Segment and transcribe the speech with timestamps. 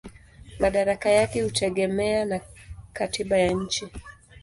[0.59, 2.41] Madaraka yake hutegemea na
[2.93, 3.87] katiba ya nchi.